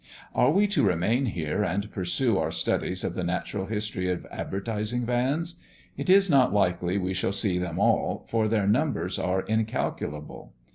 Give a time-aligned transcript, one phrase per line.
[0.33, 5.05] Are we to remain here and pursue our studies of the natural history of advertising
[5.05, 5.59] vans?
[5.95, 10.53] It is not likely we shall see them all, for their numbers are incalculable.